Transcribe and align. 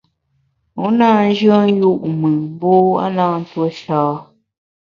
U 0.85 0.87
na 0.97 1.09
nyùen 1.37 1.69
yu’ 1.79 1.91
mùn 2.19 2.35
mbu 2.53 2.73
(w) 2.93 2.95
a 3.03 3.05
na 3.15 3.25
ntuo 3.41 3.65
sha. 3.79 4.01